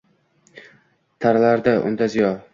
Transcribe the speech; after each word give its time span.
Taralardi 1.25 1.77
undan 1.91 2.11
ziyo 2.17 2.35